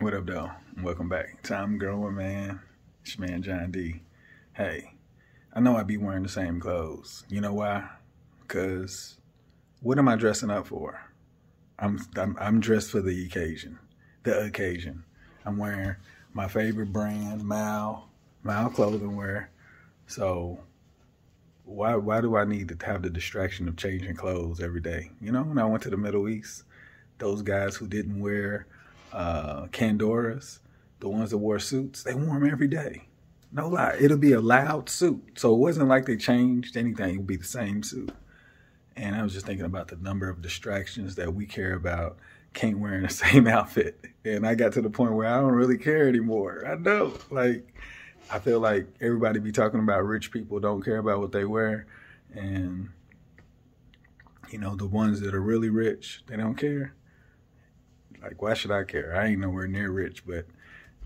[0.00, 0.50] What up, though?
[0.82, 1.42] Welcome back.
[1.42, 2.60] Time growing, man.
[3.02, 4.02] It's your man John D.
[4.54, 4.94] Hey,
[5.52, 7.24] I know I be wearing the same clothes.
[7.28, 7.88] You know why?
[8.48, 9.18] Cause
[9.80, 11.00] what am I dressing up for?
[11.78, 13.78] I'm I'm, I'm dressed for the occasion.
[14.24, 15.04] The occasion.
[15.44, 15.94] I'm wearing
[16.32, 18.08] my favorite brand, Mal,
[18.42, 19.50] Mal clothing wear.
[20.06, 20.58] So
[21.64, 25.10] why why do I need to have the distraction of changing clothes every day?
[25.20, 26.64] You know, when I went to the Middle East,
[27.18, 28.66] those guys who didn't wear
[29.12, 30.58] uh, Kanduras,
[31.00, 33.08] the ones that wore suits, they wore them every day.
[33.52, 35.32] No lie, it'll be a loud suit.
[35.36, 37.14] So it wasn't like they changed anything.
[37.14, 38.12] It would be the same suit.
[38.96, 42.18] And I was just thinking about the number of distractions that we care about
[42.54, 44.04] can't wear in the same outfit.
[44.24, 46.64] And I got to the point where I don't really care anymore.
[46.66, 47.66] I know, like,
[48.30, 51.86] I feel like everybody be talking about rich people don't care about what they wear.
[52.34, 52.90] And,
[54.50, 56.94] you know, the ones that are really rich, they don't care.
[58.22, 59.16] Like, why should I care?
[59.16, 60.46] I ain't nowhere near rich, but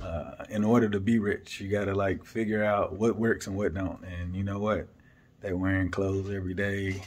[0.00, 3.56] uh, in order to be rich, you got to like figure out what works and
[3.56, 4.02] what don't.
[4.04, 4.88] And you know what?
[5.40, 7.02] They're wearing clothes every day,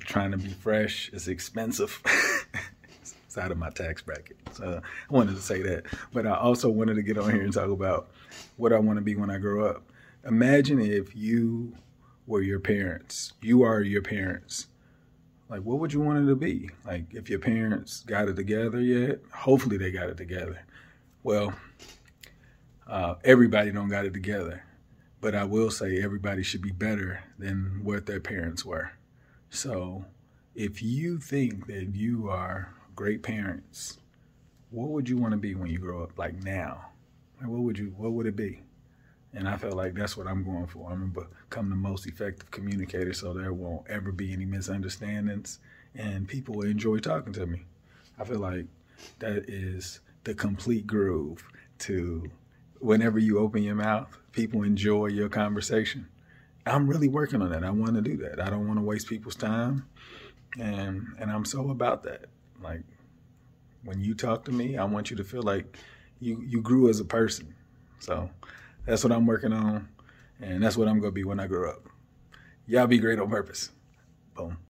[0.00, 1.10] trying to be fresh.
[1.12, 2.00] It's expensive.
[3.26, 4.36] it's out of my tax bracket.
[4.52, 5.84] So I wanted to say that.
[6.12, 8.10] But I also wanted to get on here and talk about
[8.56, 9.82] what I want to be when I grow up.
[10.26, 11.74] Imagine if you
[12.26, 13.32] were your parents.
[13.40, 14.66] You are your parents.
[15.48, 16.70] Like, what would you want it to be?
[16.86, 19.20] Like, if your parents got it together yet?
[19.34, 20.64] Hopefully they got it together.
[21.22, 21.52] Well,
[22.86, 24.64] uh, everybody don't got it together,
[25.20, 28.92] but I will say everybody should be better than what their parents were.
[29.50, 30.06] So,
[30.54, 33.98] if you think that you are great parents,
[34.70, 36.18] what would you want to be when you grow up?
[36.18, 36.86] Like now,
[37.40, 37.94] like what would you?
[37.96, 38.60] What would it be?
[39.34, 40.90] And I feel like that's what I'm going for.
[40.90, 45.58] I'm gonna become the most effective communicator, so there won't ever be any misunderstandings,
[45.94, 47.62] and people will enjoy talking to me.
[48.18, 48.66] I feel like
[49.20, 51.42] that is the complete groove
[51.80, 52.30] to
[52.78, 56.08] whenever you open your mouth, people enjoy your conversation.
[56.66, 57.64] I'm really working on that.
[57.64, 58.40] I want to do that.
[58.40, 59.86] I don't want to waste people's time,
[60.58, 62.26] and and I'm so about that.
[62.62, 62.82] Like
[63.84, 65.76] when you talk to me, I want you to feel like
[66.20, 67.54] you you grew as a person.
[67.98, 68.30] So
[68.84, 69.88] that's what I'm working on,
[70.40, 71.88] and that's what I'm gonna be when I grow up.
[72.66, 73.70] Y'all be great on purpose.
[74.34, 74.58] Boom.